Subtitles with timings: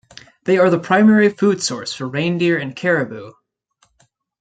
[0.45, 3.33] They are the primary food source for reindeer and caribou.